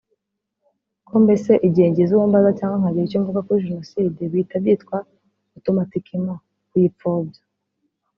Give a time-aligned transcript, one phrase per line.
[1.07, 4.97] Ko mbese igihe ngize uwo mbaza cyangwa nkagira icyo mvuga kuri jenoside bihita byitwa
[5.55, 7.41] (automatiquement)kuyipfobya